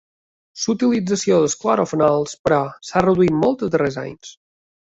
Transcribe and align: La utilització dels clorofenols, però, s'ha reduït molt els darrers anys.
La 0.61 0.71
utilització 0.73 1.37
dels 1.43 1.55
clorofenols, 1.65 2.33
però, 2.49 2.59
s'ha 2.89 3.07
reduït 3.07 3.39
molt 3.45 3.67
els 3.67 3.75
darrers 3.77 4.01
anys. 4.09 4.35